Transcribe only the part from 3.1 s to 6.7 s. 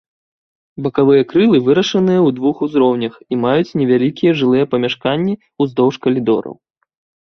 і маюць невялікія жылыя памяшканні ўздоўж калідораў.